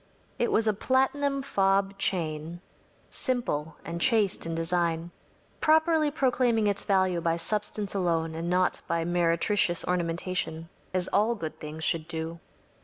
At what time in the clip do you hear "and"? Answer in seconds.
3.85-4.01, 8.33-8.49